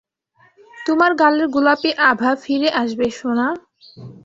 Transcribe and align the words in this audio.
তোমার 0.77 1.11
গালের 1.21 1.47
গোলাপি 1.47 1.91
আভা 2.09 2.31
ফিরে 2.43 2.69
আসবে, 2.81 3.05
সোনা। 3.17 3.47